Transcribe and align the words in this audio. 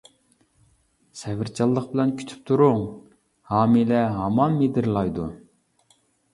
سەۋرچانلىق 1.19 1.85
بىلەن 1.91 2.15
كۈتۈپ 2.23 2.41
تۇرۇڭ، 2.49 2.81
ھامىلە 3.53 4.03
ھامان 4.19 4.59
مىدىرلايدۇ. 4.65 5.31